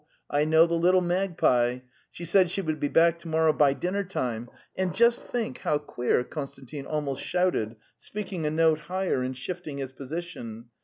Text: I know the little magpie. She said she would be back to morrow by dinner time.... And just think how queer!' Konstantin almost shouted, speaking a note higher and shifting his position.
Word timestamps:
I 0.31 0.45
know 0.45 0.65
the 0.65 0.73
little 0.73 0.99
magpie. 1.01 1.81
She 2.09 2.25
said 2.25 2.49
she 2.49 2.63
would 2.63 2.79
be 2.79 2.87
back 2.87 3.19
to 3.19 3.27
morrow 3.27 3.53
by 3.53 3.73
dinner 3.73 4.03
time.... 4.03 4.49
And 4.75 4.95
just 4.95 5.23
think 5.25 5.59
how 5.59 5.77
queer!' 5.77 6.23
Konstantin 6.23 6.87
almost 6.87 7.21
shouted, 7.21 7.75
speaking 7.99 8.47
a 8.47 8.49
note 8.49 8.79
higher 8.79 9.21
and 9.21 9.37
shifting 9.37 9.77
his 9.77 9.91
position. 9.91 10.69